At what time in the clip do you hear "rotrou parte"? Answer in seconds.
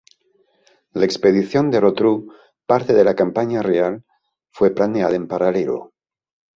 1.79-2.91